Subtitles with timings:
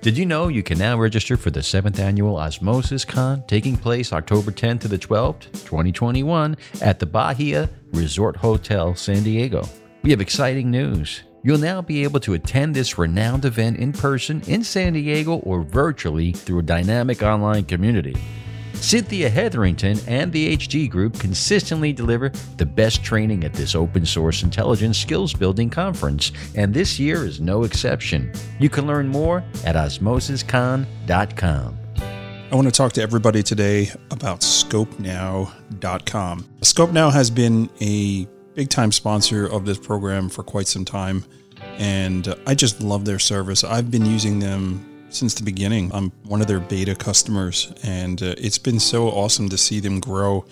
[0.00, 4.12] Did you know you can now register for the 7th annual Osmosis Con taking place
[4.12, 9.68] October 10th to the 12th, 2021 at the Bahia Resort Hotel, San Diego?
[10.04, 11.24] We have exciting news.
[11.42, 15.62] You'll now be able to attend this renowned event in person in San Diego or
[15.62, 18.16] virtually through a dynamic online community.
[18.80, 24.42] Cynthia Hetherington and the HG Group consistently deliver the best training at this open source
[24.42, 28.32] intelligence skills building conference, and this year is no exception.
[28.58, 31.78] You can learn more at osmosiscon.com.
[32.50, 36.48] I want to talk to everybody today about Skopenow.com.
[36.62, 41.26] Skopenow has been a big time sponsor of this program for quite some time,
[41.76, 43.64] and I just love their service.
[43.64, 45.90] I've been using them since the beginning.
[45.92, 50.00] I'm one of their beta customers, and uh, it's been so awesome to see them
[50.00, 50.44] grow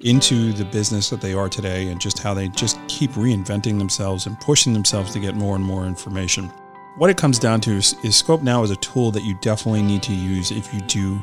[0.00, 4.26] into the business that they are today and just how they just keep reinventing themselves
[4.26, 6.48] and pushing themselves to get more and more information.
[6.96, 10.02] What it comes down to is, is Skopenow is a tool that you definitely need
[10.02, 11.22] to use if you do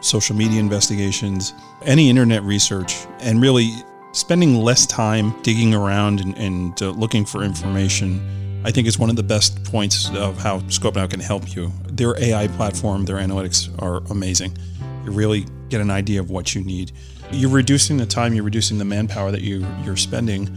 [0.00, 3.72] social media investigations, any internet research, and really
[4.12, 9.08] spending less time digging around and, and uh, looking for information I think is one
[9.08, 11.72] of the best points of how Skopenow can help you.
[11.86, 14.56] Their AI platform, their analytics are amazing.
[15.04, 16.92] You really get an idea of what you need.
[17.30, 20.50] You're reducing the time, you're reducing the manpower that you, you're spending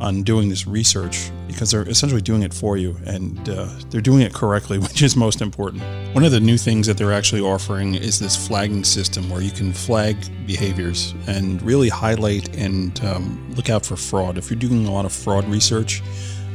[0.00, 4.20] on doing this research because they're essentially doing it for you and uh, they're doing
[4.20, 5.82] it correctly, which is most important.
[6.14, 9.50] One of the new things that they're actually offering is this flagging system where you
[9.50, 14.38] can flag behaviors and really highlight and um, look out for fraud.
[14.38, 16.02] If you're doing a lot of fraud research,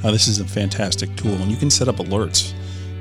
[0.04, 2.54] uh, this is a fantastic tool, and you can set up alerts.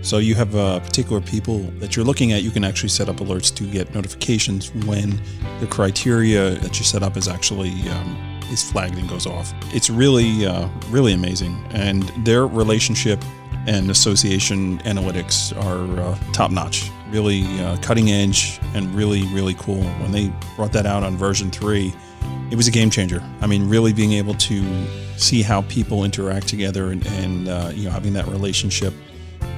[0.02, 2.42] So you have uh, particular people that you're looking at.
[2.42, 5.20] You can actually set up alerts to get notifications when
[5.60, 9.52] the criteria that you set up is actually um, is flagged and goes off.
[9.72, 13.22] It's really uh, really amazing, and their relationship
[13.66, 16.90] and association analytics are uh, top notch.
[17.10, 19.82] Really uh, cutting edge and really really cool.
[20.00, 21.94] When they brought that out on version three,
[22.50, 23.22] it was a game changer.
[23.40, 27.84] I mean, really being able to see how people interact together and, and uh, you
[27.84, 28.92] know having that relationship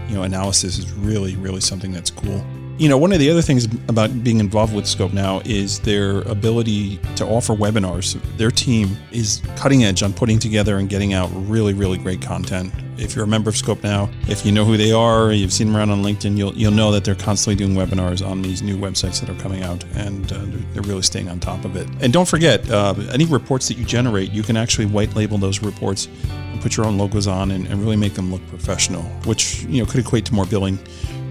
[0.09, 2.45] you know analysis is really really something that's cool
[2.79, 6.99] you know one of the other things about being involved with Skopenow is their ability
[7.17, 8.21] to offer webinars.
[8.37, 12.73] Their team is cutting edge on putting together and getting out really really great content.
[12.97, 15.77] If you're a member of Skopenow, if you know who they are, you've seen them
[15.77, 19.21] around on LinkedIn, you'll you'll know that they're constantly doing webinars on these new websites
[19.21, 20.41] that are coming out, and uh,
[20.73, 21.89] they're really staying on top of it.
[22.01, 25.63] And don't forget, uh, any reports that you generate, you can actually white label those
[25.63, 26.09] reports
[26.53, 29.83] and put your own logos on, and, and really make them look professional, which you
[29.83, 30.79] know could equate to more billing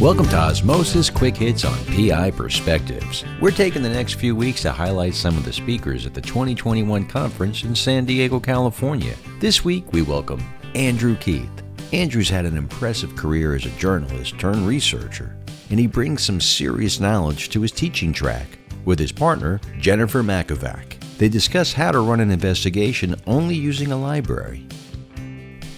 [0.00, 3.22] Welcome to Osmosis Quick Hits on PI Perspectives.
[3.38, 7.06] We're taking the next few weeks to highlight some of the speakers at the 2021
[7.06, 9.14] conference in San Diego, California.
[9.40, 10.42] This week, we welcome
[10.74, 11.50] Andrew Keith.
[11.92, 15.36] Andrew's had an impressive career as a journalist turned researcher,
[15.68, 18.58] and he brings some serious knowledge to his teaching track.
[18.86, 24.00] With his partner, Jennifer Makovac, they discuss how to run an investigation only using a
[24.00, 24.66] library.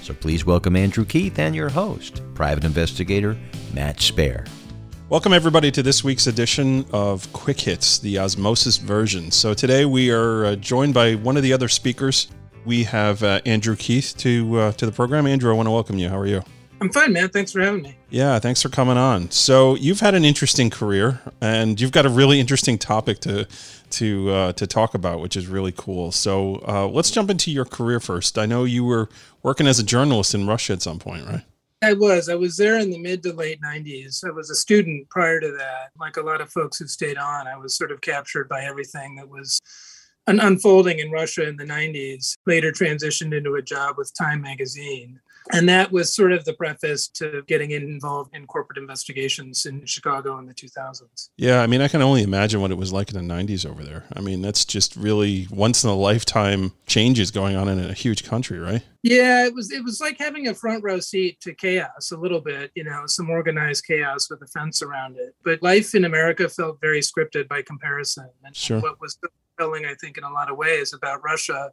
[0.02, 3.38] So please welcome Andrew Keith and your host, private investigator
[3.72, 4.48] Matt Spaier.
[5.08, 9.30] Welcome, everybody, to this week's edition of Quick Hits, the Osmosis version.
[9.30, 12.26] So, today we are uh, joined by one of the other speakers.
[12.64, 15.24] We have uh, Andrew Keith to uh, to the program.
[15.26, 16.08] Andrew, I want to welcome you.
[16.08, 16.42] How are you?
[16.82, 17.28] I'm fine, man.
[17.28, 17.94] Thanks for having me.
[18.10, 19.30] Yeah, thanks for coming on.
[19.30, 23.46] So you've had an interesting career, and you've got a really interesting topic to
[23.90, 26.10] to uh, to talk about, which is really cool.
[26.10, 28.36] So uh, let's jump into your career first.
[28.36, 29.08] I know you were
[29.44, 31.44] working as a journalist in Russia at some point, right?
[31.84, 32.28] I was.
[32.28, 34.26] I was there in the mid to late 90s.
[34.26, 35.90] I was a student prior to that.
[36.00, 39.14] Like a lot of folks who stayed on, I was sort of captured by everything
[39.16, 39.60] that was
[40.26, 42.34] an unfolding in Russia in the 90s.
[42.44, 45.20] Later transitioned into a job with Time magazine
[45.50, 50.38] and that was sort of the preface to getting involved in corporate investigations in Chicago
[50.38, 51.30] in the 2000s.
[51.36, 53.82] Yeah, I mean, I can only imagine what it was like in the 90s over
[53.82, 54.04] there.
[54.14, 58.24] I mean, that's just really once in a lifetime changes going on in a huge
[58.24, 58.82] country, right?
[59.02, 62.40] Yeah, it was it was like having a front row seat to chaos a little
[62.40, 65.34] bit, you know, some organized chaos with a fence around it.
[65.44, 68.30] But life in America felt very scripted by comparison.
[68.44, 68.80] And sure.
[68.80, 69.18] what was
[69.58, 71.70] telling, I think, in a lot of ways about Russia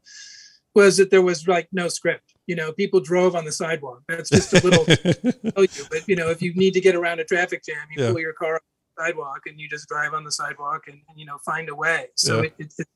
[0.75, 2.33] was that there was like no script.
[2.47, 4.01] You know, people drove on the sidewalk.
[4.07, 4.85] That's just a little
[5.53, 5.85] tell you.
[5.89, 8.11] But you know, if you need to get around a traffic jam, you yeah.
[8.11, 8.59] pull your car on
[8.95, 11.75] the sidewalk and you just drive on the sidewalk and, and you know find a
[11.75, 12.07] way.
[12.15, 12.49] So yeah.
[12.57, 12.87] it, it,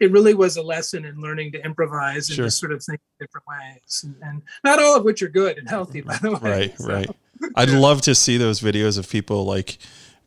[0.00, 2.46] it really was a lesson in learning to improvise and sure.
[2.46, 5.68] just sort of think different ways, and, and, not all of which are good and
[5.68, 6.38] healthy, by the way.
[6.42, 6.92] Right, so.
[6.92, 7.10] right.
[7.56, 9.78] I'd love to see those videos of people like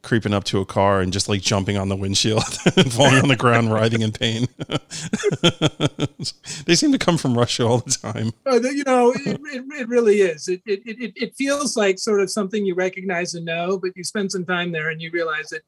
[0.06, 2.44] creeping up to a car and just like jumping on the windshield
[2.78, 4.48] and falling on the ground, writhing in pain.
[6.66, 8.32] they seem to come from Russia all the time.
[8.46, 10.48] Uh, you know, it, it, it, really is.
[10.48, 14.04] It, it, it, it feels like sort of something you recognize and know, but you
[14.04, 15.62] spend some time there and you realize that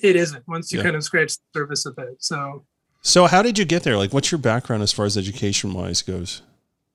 [0.00, 0.84] it isn't once you yeah.
[0.84, 2.22] kind of scratch the surface of it.
[2.22, 2.64] So,
[3.02, 3.96] so how did you get there?
[3.96, 6.42] Like, what's your background as far as education wise goes?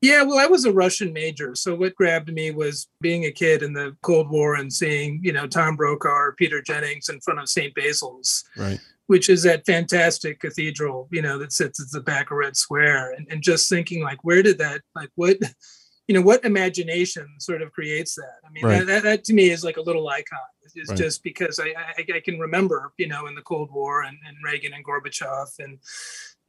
[0.01, 1.55] Yeah, well, I was a Russian major.
[1.55, 5.33] So what grabbed me was being a kid in the Cold War and seeing, you
[5.33, 7.73] know, Tom Brokaw, or Peter Jennings in front of St.
[7.73, 8.43] Basil's.
[8.55, 8.79] Right.
[9.07, 13.13] Which is that fantastic cathedral, you know, that sits at the back of Red Square.
[13.13, 15.37] And, and just thinking, like, where did that, like, what,
[16.07, 18.35] you know, what imagination sort of creates that?
[18.45, 18.79] I mean, right.
[18.79, 20.39] that, that, that, to me is like a little icon.
[20.75, 20.97] It's right.
[20.97, 24.37] just because I, I, I, can remember, you know, in the Cold War and, and
[24.43, 25.79] Reagan and Gorbachev and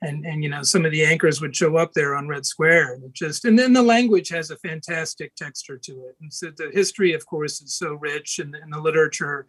[0.03, 2.95] and and you know some of the anchors would show up there on red square
[2.95, 6.17] and just and then the language has a fantastic texture to it.
[6.21, 9.47] And so the history of course is so rich and, and the literature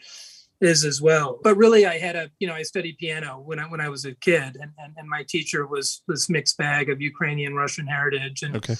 [0.62, 1.40] is as well.
[1.44, 4.06] But really i had a you know i studied piano when i when i was
[4.06, 8.42] a kid and and, and my teacher was this mixed bag of ukrainian russian heritage
[8.42, 8.76] and okay.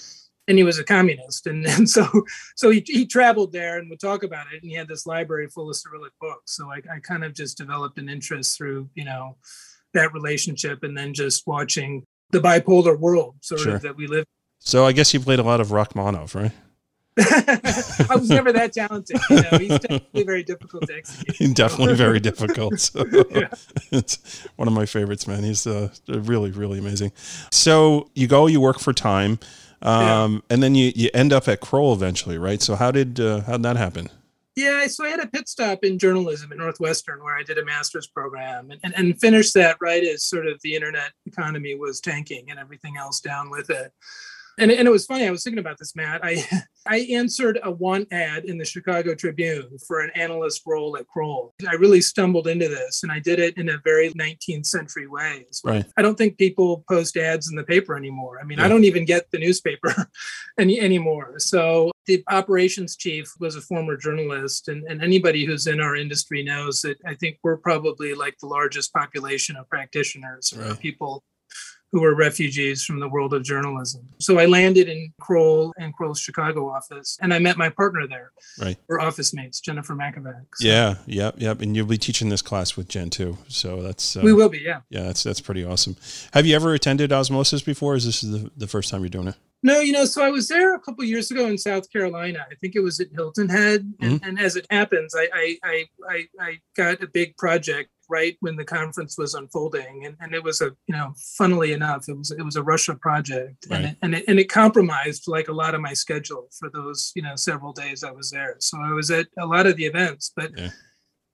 [0.48, 1.46] and he was a communist.
[1.46, 2.06] And, and so
[2.56, 5.46] so he, he traveled there and would talk about it and he had this library
[5.48, 6.56] full of cyrillic books.
[6.56, 9.36] So I, I kind of just developed an interest through you know
[9.94, 13.74] that relationship and then just watching the bipolar world sort sure.
[13.76, 14.20] of that we live.
[14.20, 14.24] In.
[14.60, 16.52] So I guess you played a lot of Rachmaninoff, right?
[17.18, 19.20] I was never that talented.
[19.28, 21.56] You know, he's definitely very difficult to execute.
[21.56, 22.78] definitely very difficult.
[22.78, 23.48] So yeah.
[23.90, 25.42] It's one of my favorites, man.
[25.42, 27.12] He's uh, really, really amazing.
[27.50, 29.38] So you go, you work for Time,
[29.82, 30.54] um, yeah.
[30.54, 32.62] and then you, you end up at Kroll eventually, right?
[32.62, 34.08] So how did uh, how did that happen?
[34.56, 37.64] Yeah, so I had a pit stop in journalism at Northwestern where I did a
[37.64, 42.00] master's program and, and, and finished that right as sort of the internet economy was
[42.00, 43.92] tanking and everything else down with it
[44.60, 45.26] and, and it was funny.
[45.26, 46.20] I was thinking about this, Matt.
[46.22, 46.44] I
[46.86, 51.54] I answered a want ad in the Chicago Tribune for an analyst role at Kroll.
[51.68, 55.46] I really stumbled into this, and I did it in a very 19th century way.
[55.62, 55.84] Right.
[55.96, 58.38] I don't think people post ads in the paper anymore.
[58.40, 58.64] I mean, yeah.
[58.64, 59.94] I don't even get the newspaper
[60.58, 61.34] any anymore.
[61.38, 66.42] So the operations chief was a former journalist, and, and anybody who's in our industry
[66.42, 70.70] knows that I think we're probably like the largest population of practitioners right.
[70.70, 71.22] or people
[71.92, 74.08] who were refugees from the world of journalism.
[74.18, 78.30] So I landed in Kroll and Kroll's Chicago office, and I met my partner there.
[78.60, 78.76] Right.
[78.88, 80.46] We're office mates, Jennifer Makovac.
[80.54, 80.68] So.
[80.68, 81.60] Yeah, yep, yep.
[81.60, 83.38] And you'll be teaching this class with Jen too.
[83.48, 84.80] So that's uh, we will be, yeah.
[84.88, 85.96] Yeah, that's that's pretty awesome.
[86.32, 87.96] Have you ever attended Osmosis before?
[87.96, 89.34] is this the, the first time you're doing it?
[89.62, 92.46] No, you know, so I was there a couple years ago in South Carolina.
[92.50, 94.28] I think it was at Hilton Head, and, mm-hmm.
[94.28, 98.56] and as it happens, I, I I I I got a big project right when
[98.56, 102.30] the conference was unfolding, and, and it was a you know, funnily enough, it was
[102.30, 103.76] it was a Russia project, right.
[103.76, 107.12] and it, and it, and it compromised like a lot of my schedule for those
[107.14, 108.56] you know several days I was there.
[108.58, 110.50] So I was at a lot of the events, but.
[110.56, 110.70] Yeah.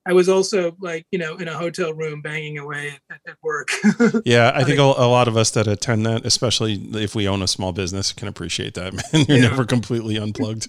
[0.08, 3.70] I was also like, you know, in a hotel room banging away at, at work.
[4.24, 7.42] yeah, I think a, a, lot of us that attend that, especially if we own
[7.42, 8.92] a small business, can appreciate that.
[9.12, 9.48] Man, you're yeah.
[9.48, 10.68] never completely unplugged.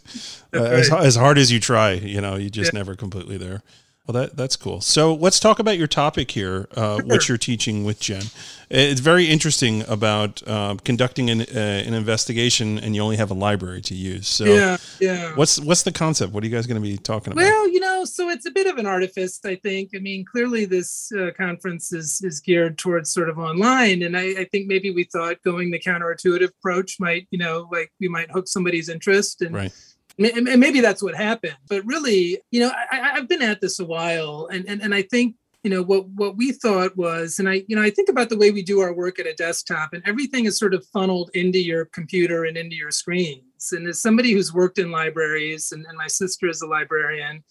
[0.56, 0.74] uh, right.
[0.74, 2.80] as, as hard as you try, you know, you just yeah.
[2.80, 3.62] never completely there.
[4.08, 4.80] Well, that that's cool.
[4.80, 8.24] So let's talk about your topic here, uh, what you're teaching with Jen.
[8.70, 13.34] It's very interesting about uh, conducting an, uh, an investigation, and you only have a
[13.34, 14.30] library to use.
[14.30, 15.36] So yeah, yeah.
[15.36, 16.32] What's what's the concept?
[16.32, 17.42] What are you guys going to be talking about?
[17.42, 19.90] Well, you know, so it's a bit of an artifice, I think.
[19.94, 24.40] I mean, clearly this uh, conference is is geared towards sort of online, and I,
[24.40, 28.32] I think maybe we thought going the counterintuitive approach might, you know, like we might
[28.32, 29.54] hook somebody's interest and.
[29.54, 29.74] Right
[30.18, 31.58] and maybe that's what happened.
[31.70, 35.04] But really, you know, I, have been at this a while, and, and and I
[35.04, 38.30] think you know what what we thought was, and I you know I think about
[38.30, 41.30] the way we do our work at a desktop, and everything is sort of funneled
[41.34, 43.72] into your computer and into your screens.
[43.72, 47.44] And as somebody who's worked in libraries, and, and my sister is a librarian,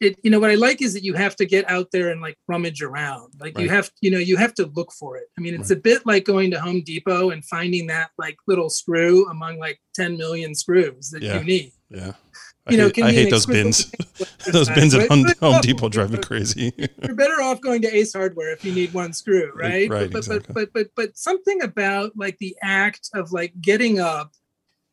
[0.00, 2.20] it you know what i like is that you have to get out there and
[2.20, 3.64] like rummage around like right.
[3.64, 5.78] you have you know you have to look for it i mean it's right.
[5.78, 9.80] a bit like going to home depot and finding that like little screw among like
[9.94, 11.38] 10 million screws that yeah.
[11.38, 12.12] you need yeah
[12.70, 13.90] you know, I hate those bins.
[14.52, 16.72] those bins at Home, Home Depot drive me crazy.
[17.02, 19.88] You're better off going to Ace Hardware if you need one screw, right?
[19.90, 20.10] Right.
[20.10, 20.54] But, exactly.
[20.54, 24.32] but but but but something about like the act of like getting up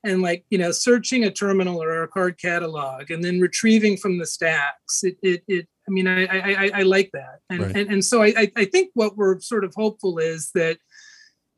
[0.03, 4.17] and like you know searching a terminal or a card catalog and then retrieving from
[4.17, 7.75] the stacks it it, it i mean i i i like that and right.
[7.75, 10.79] and, and so I, I think what we're sort of hopeful is that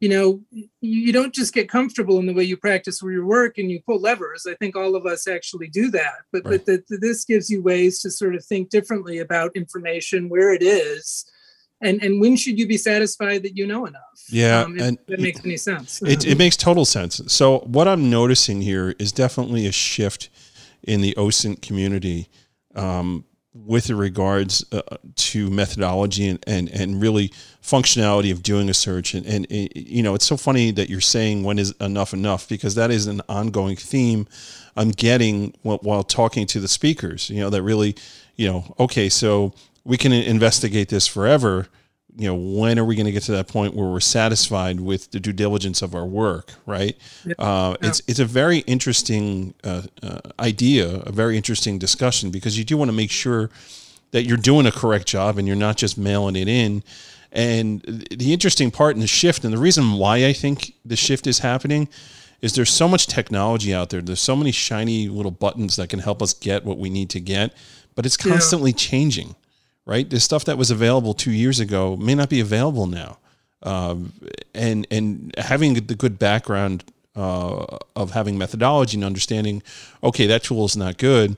[0.04, 0.42] you know
[0.82, 3.80] you don't just get comfortable in the way you practice where you work and you
[3.86, 4.46] pull levers.
[4.46, 6.18] I think all of us actually do that.
[6.34, 6.66] But right.
[6.66, 10.62] but that this gives you ways to sort of think differently about information where it
[10.62, 11.26] is
[11.80, 14.20] and and when should you be satisfied that you know enough?
[14.30, 16.02] Yeah um, and that makes any sense.
[16.02, 17.22] it, it makes total sense.
[17.28, 20.30] So what i'm noticing here is definitely a shift
[20.84, 22.30] in the osint community
[22.76, 24.82] um, with regards uh,
[25.16, 27.30] to methodology and, and, and really
[27.62, 29.14] functionality of doing a search.
[29.14, 29.48] And, and,
[29.94, 33.08] you know it's so funny that you're saying when is enough enough because that is
[33.08, 34.28] an ongoing theme
[34.76, 37.96] i'm getting while talking to the speakers you know that really
[38.36, 41.68] you know okay so we can investigate this forever
[42.18, 45.10] you know when are we going to get to that point where we're satisfied with
[45.12, 47.34] the due diligence of our work right yeah.
[47.40, 47.90] Uh, yeah.
[47.90, 52.78] it's it's a very interesting uh, uh, idea a very interesting discussion because you do
[52.78, 53.50] want to make sure
[54.12, 56.84] that you're doing a correct job and you're not just mailing it in
[57.32, 61.26] and the interesting part in the shift and the reason why i think the shift
[61.26, 61.88] is happening
[62.42, 66.00] is there's so much technology out there there's so many shiny little buttons that can
[66.00, 67.56] help us get what we need to get
[67.96, 68.78] but it's constantly yeah.
[68.78, 69.36] changing
[69.86, 70.10] right?
[70.10, 73.18] The stuff that was available two years ago may not be available now.
[73.62, 74.12] Um,
[74.54, 76.84] and and having the good background
[77.16, 79.64] uh, of having methodology and understanding,
[80.04, 81.38] okay, that tool is not good.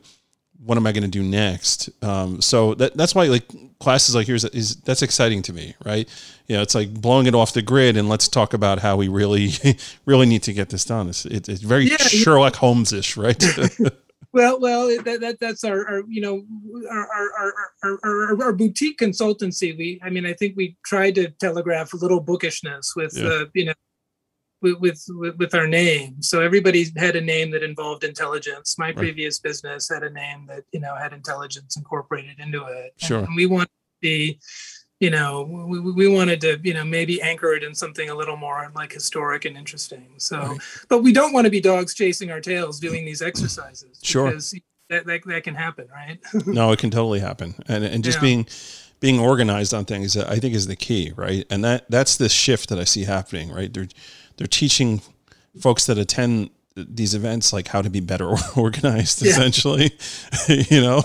[0.64, 1.90] What am I going to do next?
[2.04, 3.44] Um, so that that's why like
[3.80, 6.10] classes like yours is that's exciting to me, right?
[6.48, 9.08] You know, it's like blowing it off the grid, and let's talk about how we
[9.08, 9.52] really
[10.06, 11.10] really need to get this done.
[11.10, 13.44] It's it, it's very yeah, Sherlock Holmes ish, right?
[14.36, 16.44] Well, well, that, that that's our, our you know
[16.92, 19.78] our our, our our, our boutique consultancy.
[19.78, 23.28] We, I mean, I think we tried to telegraph a little bookishness with yeah.
[23.30, 23.74] uh, you know
[24.62, 26.22] with, with with our name.
[26.22, 28.78] So everybody had a name that involved intelligence.
[28.78, 28.98] My right.
[28.98, 32.92] previous business had a name that you know had intelligence incorporated into it.
[32.98, 33.20] Sure.
[33.20, 34.42] And, we want to be
[35.06, 38.38] you know we, we wanted to you know maybe anchor it in something a little
[38.38, 40.08] more like historic and interesting.
[40.18, 40.58] So right.
[40.90, 44.26] but we don't want to be dogs chasing our tails doing these exercises sure.
[44.26, 44.56] because
[44.90, 46.20] that, that, that can happen right?
[46.48, 47.54] No it can totally happen.
[47.68, 48.22] And and just yeah.
[48.24, 48.48] being
[49.00, 51.46] being organized on things i think is the key right?
[51.52, 53.72] And that that's the shift that i see happening right?
[53.72, 53.90] They're
[54.38, 55.04] they're teaching
[55.62, 59.32] folks that attend these events like how to be better organized yeah.
[59.32, 59.92] essentially
[60.70, 61.02] you know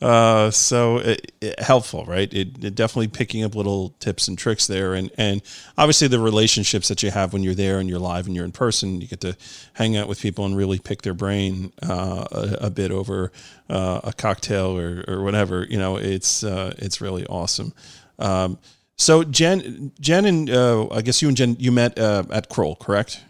[0.00, 2.32] uh, so it, it, helpful, right?
[2.32, 5.42] It, it, definitely picking up little tips and tricks there, and and
[5.76, 8.52] obviously the relationships that you have when you're there and you're live and you're in
[8.52, 9.36] person, you get to
[9.72, 13.32] hang out with people and really pick their brain uh, a, a, bit over
[13.68, 15.66] uh, a cocktail or, or whatever.
[15.68, 17.72] You know, it's uh, it's really awesome.
[18.20, 18.58] Um,
[18.96, 22.76] so Jen, Jen, and uh, I guess you and Jen, you met uh, at Kroll,
[22.76, 23.24] correct?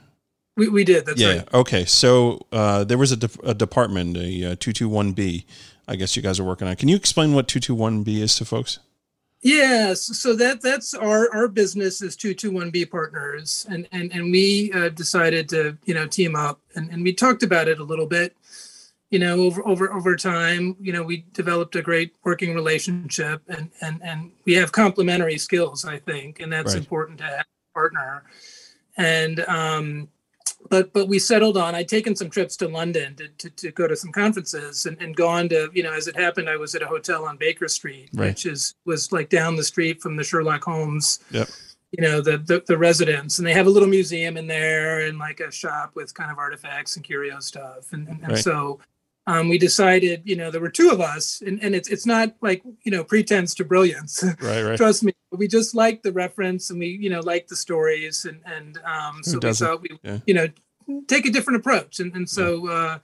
[0.58, 1.06] We, we did.
[1.06, 1.36] That's yeah.
[1.36, 1.54] Right.
[1.54, 1.84] Okay.
[1.84, 5.46] So uh, there was a, de- a department, a two two one B,
[5.86, 6.74] I guess you guys are working on.
[6.74, 8.80] Can you explain what 221B is to folks?
[9.40, 14.88] Yes, so that that's our our business is 221B partners, and and and we uh,
[14.88, 18.36] decided to you know team up, and and we talked about it a little bit,
[19.10, 20.74] you know over over over time.
[20.80, 25.84] You know we developed a great working relationship, and and and we have complementary skills,
[25.84, 26.80] I think, and that's right.
[26.80, 28.24] important to have a partner.
[28.96, 30.08] And um,
[30.68, 33.86] but but we settled on i'd taken some trips to london to, to, to, go
[33.86, 36.82] to some conferences and, and gone to you know as it happened i was at
[36.82, 38.28] a hotel on baker street right.
[38.28, 41.48] which is was like down the street from the sherlock holmes yep.
[41.92, 45.18] you know the, the, the residence and they have a little museum in there and
[45.18, 48.44] like a shop with kind of artifacts and curio stuff and, and, and right.
[48.44, 48.78] so
[49.28, 52.34] um, we decided, you know, there were two of us, and, and it's it's not
[52.40, 54.24] like you know pretense to brilliance.
[54.40, 54.76] Right, right.
[54.76, 58.40] Trust me, we just liked the reference, and we you know liked the stories, and
[58.46, 60.18] and um, so we thought we yeah.
[60.26, 60.46] you know
[61.08, 62.98] take a different approach, and and so uh,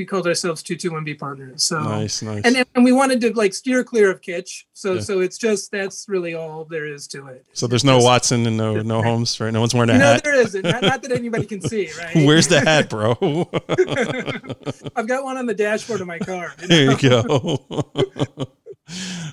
[0.00, 1.62] we called ourselves 221B partners.
[1.62, 2.42] So nice, nice.
[2.46, 4.64] And, and we wanted to like steer clear of kitsch.
[4.72, 5.00] So yeah.
[5.00, 7.44] so it's just that's really all there is to it.
[7.52, 9.52] So there's no Watson and no no Holmes, right?
[9.52, 10.24] No one's wearing a no, hat.
[10.24, 10.62] No, there isn't.
[10.62, 12.16] Not, not, that anybody can see, right?
[12.26, 13.10] Where's the hat, bro?
[14.96, 16.54] I've got one on the dashboard of my car.
[16.62, 16.74] You know?
[16.74, 18.56] There you go.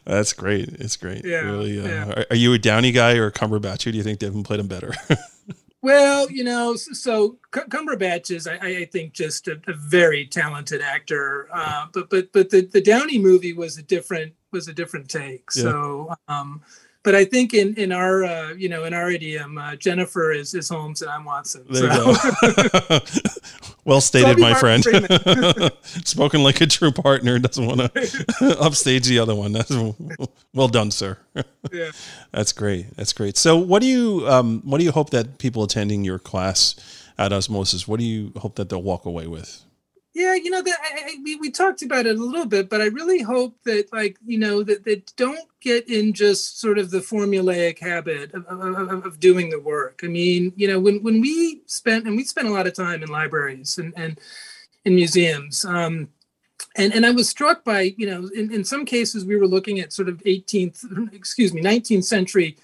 [0.06, 0.68] That's great.
[0.68, 1.24] It's great.
[1.24, 1.44] Yeah.
[1.44, 1.80] Really.
[1.80, 2.10] Uh, yeah.
[2.12, 3.84] Are, are, you a Downey guy or a Cumberbatch?
[3.84, 4.94] Who do you think Devin played him better?
[5.88, 11.48] Well, you know, so Cumberbatch is, I, I think, just a, a very talented actor.
[11.50, 15.46] Uh, but but but the, the Downey movie was a different was a different take.
[15.56, 15.62] Yeah.
[15.63, 16.62] So um,
[17.03, 20.53] but I think in in our uh, you know in our idiom, uh, Jennifer is
[20.53, 21.63] is Holmes and I'm Watson.
[21.70, 22.10] There so.
[22.10, 23.00] you go.
[23.88, 24.84] well stated, my friend.
[26.06, 27.39] Spoken like a true partner.
[27.39, 29.53] Doesn't want to upstage the other one.
[29.53, 29.75] That's
[30.53, 31.17] well done, sir.
[31.72, 31.89] yeah,
[32.32, 32.96] that's great.
[32.96, 33.38] That's great.
[33.38, 36.75] So, what do you um, what do you hope that people attending your class
[37.17, 39.63] at Osmosis, what do you hope that they'll walk away with?
[40.18, 42.82] Yeah, you know that I, I, we, we talked about it a little bit, but
[42.82, 46.90] I really hope that like you know that they don't get in just sort of
[46.90, 50.00] the formulaic habit of, of, of, doing the work.
[50.04, 53.04] I mean, you know, when when we spent and we spent a lot of time
[53.04, 54.20] in libraries and and
[54.86, 55.64] in museums.
[55.64, 56.10] Um,
[56.76, 59.80] and, and I was struck by, you know, in, in some cases we were looking
[59.80, 62.58] at sort of 18th, excuse me, 19th century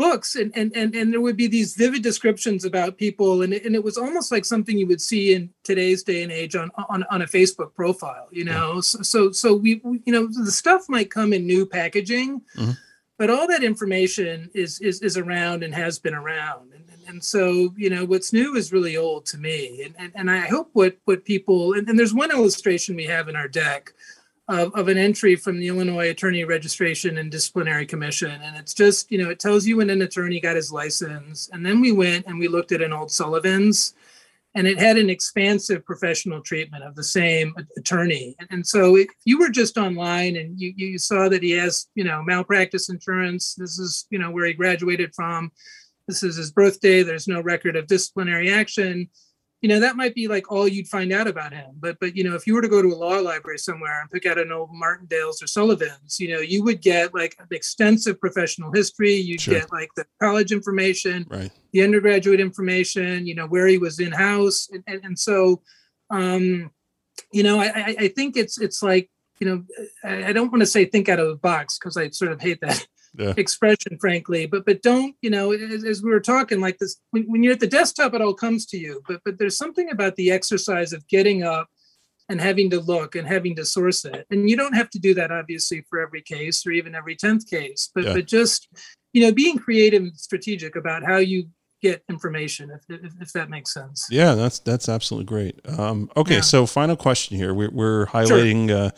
[0.00, 3.66] books and, and and and there would be these vivid descriptions about people and it,
[3.66, 6.70] and it was almost like something you would see in today's day and age on
[6.88, 8.80] on, on a facebook profile you know yeah.
[8.80, 12.70] so, so so we, we, you know the stuff might come in new packaging mm-hmm.
[13.18, 17.22] but all that information is is is around and has been around and, and, and
[17.22, 20.70] so you know what's new is really old to me and and, and i hope
[20.72, 23.92] what what people and, and there's one illustration we have in our deck
[24.50, 28.32] of, of an entry from the Illinois Attorney Registration and Disciplinary Commission.
[28.42, 31.48] And it's just, you know, it tells you when an attorney got his license.
[31.52, 33.94] And then we went and we looked at an old Sullivan's
[34.56, 38.34] and it had an expansive professional treatment of the same attorney.
[38.50, 42.02] And, so if you were just online and you, you saw that he has, you
[42.02, 45.52] know, malpractice insurance, this is, you know, where he graduated from,
[46.08, 49.08] this is his birthday, there's no record of disciplinary action
[49.60, 52.24] you know that might be like all you'd find out about him but but you
[52.24, 54.52] know if you were to go to a law library somewhere and pick out an
[54.52, 59.40] old martindale's or sullivan's you know you would get like an extensive professional history you'd
[59.40, 59.54] sure.
[59.54, 61.50] get like the college information right.
[61.72, 65.60] the undergraduate information you know where he was in house and, and, and so
[66.10, 66.70] um
[67.32, 69.64] you know I, I think it's it's like you know
[70.04, 72.40] i, I don't want to say think out of the box because i sort of
[72.40, 73.34] hate that yeah.
[73.36, 74.46] expression, frankly.
[74.46, 75.52] But but don't you know?
[75.52, 78.34] As, as we were talking, like this, when, when, you're at the desktop, it all
[78.34, 79.02] comes to you.
[79.06, 81.68] But but there's something about the exercise of getting up
[82.28, 84.24] and having to look and having to source it.
[84.30, 87.48] And you don't have to do that obviously for every case or even every tenth
[87.48, 87.90] case.
[87.94, 88.14] But yeah.
[88.14, 88.68] but just
[89.12, 91.48] you know, being creative and strategic about how you
[91.82, 96.34] get information if, if, if, that makes sense yeah that's that's absolutely great um, okay
[96.34, 96.40] yeah.
[96.42, 98.90] so final question here we're, we're highlighting sure.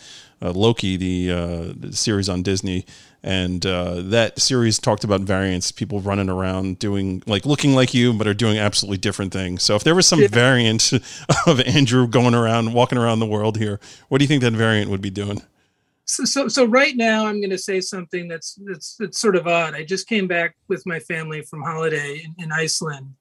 [0.42, 2.84] uh, uh, loki the, uh, the, series on disney
[3.22, 8.12] and uh, that series talked about variants people running around doing like looking like you
[8.12, 10.28] but are doing absolutely different things so if there was some yeah.
[10.28, 10.92] variant
[11.46, 14.90] of andrew going around walking around the world here what do you think that variant
[14.90, 15.40] would be doing
[16.04, 19.46] so, so, so right now I'm going to say something that's, that's, that's sort of
[19.46, 19.74] odd.
[19.74, 23.14] I just came back with my family from holiday in, in Iceland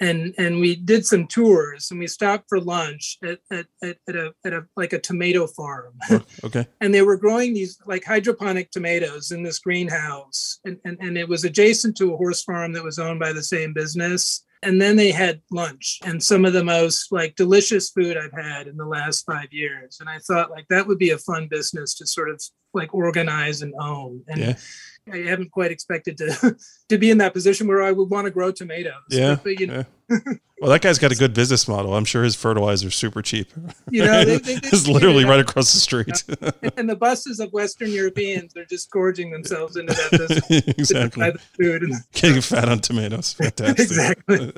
[0.00, 4.16] and, and we did some tours and we stopped for lunch at, at, at, at
[4.16, 5.94] a, at a, like a tomato farm.
[6.10, 6.66] Oh, okay.
[6.80, 10.60] and they were growing these like hydroponic tomatoes in this greenhouse.
[10.64, 13.42] And, and, and it was adjacent to a horse farm that was owned by the
[13.42, 18.16] same business and then they had lunch and some of the most like delicious food
[18.16, 19.98] I've had in the last five years.
[20.00, 22.42] And I thought like that would be a fun business to sort of
[22.74, 24.22] like organize and own.
[24.28, 24.56] And yeah.
[25.12, 26.56] I haven't quite expected to
[26.88, 28.94] to be in that position where I would want to grow tomatoes.
[29.10, 29.36] Yeah.
[29.42, 29.84] But, you know.
[30.10, 30.18] Yeah.
[30.60, 31.94] well, that guy's got a good business model.
[31.94, 33.48] I'm sure his fertilizer's super cheap.
[33.90, 36.24] You know, they, they, they, it's literally right across the street.
[36.78, 40.68] And the buses of Western Europeans are just gorging themselves into that business.
[40.78, 41.32] exactly.
[41.60, 43.34] Food and, Getting fat on tomatoes.
[43.34, 43.78] Fantastic.
[43.78, 44.52] exactly.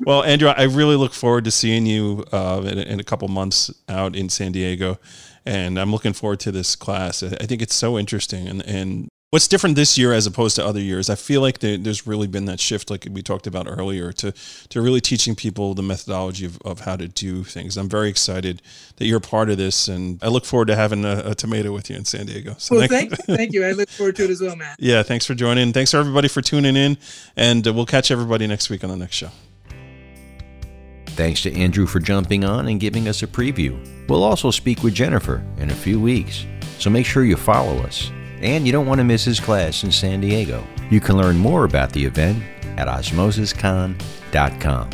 [0.00, 3.72] well, Andrew, I really look forward to seeing you uh, in, in a couple months
[3.88, 4.98] out in San Diego
[5.46, 7.22] and I'm looking forward to this class.
[7.22, 10.80] I think it's so interesting, and and What's different this year as opposed to other
[10.80, 11.08] years?
[11.08, 14.32] I feel like there's really been that shift, like we talked about earlier, to
[14.70, 17.76] to really teaching people the methodology of, of how to do things.
[17.76, 18.60] I'm very excited
[18.96, 21.72] that you're a part of this, and I look forward to having a, a tomato
[21.72, 22.56] with you in San Diego.
[22.58, 23.64] So well, thank, thank, thank you.
[23.64, 24.78] I look forward to it as well, Matt.
[24.80, 25.72] Yeah, thanks for joining.
[25.72, 26.98] Thanks for everybody for tuning in,
[27.36, 29.30] and uh, we'll catch everybody next week on the next show.
[31.10, 33.78] Thanks to Andrew for jumping on and giving us a preview.
[34.08, 36.46] We'll also speak with Jennifer in a few weeks,
[36.80, 39.92] so make sure you follow us and you don't want to miss his class in
[39.92, 40.66] San Diego.
[40.90, 42.42] You can learn more about the event
[42.76, 44.90] at osmosiscon.com.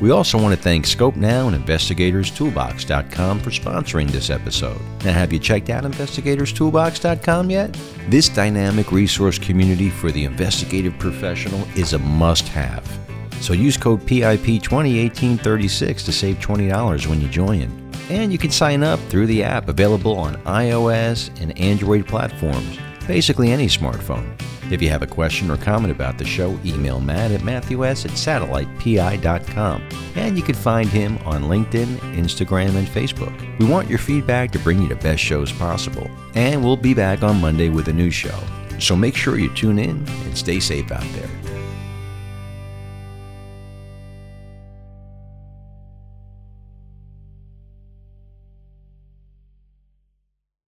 [0.00, 4.80] We also want to thank Skopenow and InvestigatorSToolbox.com for sponsoring this episode.
[5.04, 7.78] Now, have you checked out InvestigatorSToolbox.com yet?
[8.08, 12.84] This dynamic resource community for the investigative professional is a must have.
[13.40, 17.83] So use code PIP201836 to save $20 when you join.
[18.10, 23.50] And you can sign up through the app available on iOS and Android platforms, basically
[23.50, 24.30] any smartphone.
[24.70, 28.12] If you have a question or comment about the show, email Matt at matthews at
[28.12, 29.88] satellitepi.com.
[30.16, 33.58] And you can find him on LinkedIn, Instagram, and Facebook.
[33.58, 36.10] We want your feedback to bring you the best shows possible.
[36.34, 38.38] And we'll be back on Monday with a new show.
[38.78, 41.43] So make sure you tune in and stay safe out there.